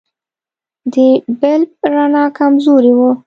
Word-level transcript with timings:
د 0.93 0.95
بلب 1.39 1.69
رڼا 1.93 2.25
کمزورې 2.37 2.91
وه. 2.99 3.11